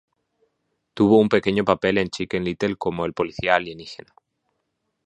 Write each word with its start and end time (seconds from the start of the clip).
Tuvo 0.95 1.19
un 1.19 1.29
pequeño 1.29 1.63
papel 1.63 1.99
en 1.99 2.09
"Chicken 2.09 2.43
Little" 2.43 2.75
como 2.75 3.05
el 3.05 3.13
policía 3.13 3.53
alienígena. 3.53 4.11